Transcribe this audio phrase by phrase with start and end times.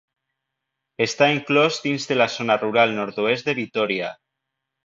[1.05, 4.13] Està inclòs dins de la Zona Rural Nord-oest de Vitòria.